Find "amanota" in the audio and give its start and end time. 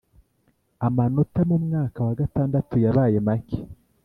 0.87-1.39